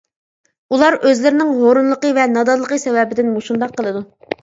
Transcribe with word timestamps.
ئۇلار 0.75 0.97
ئۆزلىرىنىڭ 1.09 1.53
ھۇرۇنلۇقى 1.59 2.13
ۋە 2.21 2.27
نادانلىقى 2.35 2.83
سەۋەبىدىن 2.89 3.33
مۇشۇنداق 3.39 3.81
قىلىدۇ. 3.81 4.07